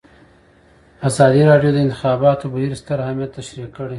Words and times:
ازادي 1.07 1.41
راډیو 1.49 1.71
د 1.73 1.75
د 1.75 1.77
انتخاباتو 1.85 2.51
بهیر 2.53 2.71
ستر 2.81 2.97
اهميت 3.05 3.29
تشریح 3.37 3.67
کړی. 3.75 3.89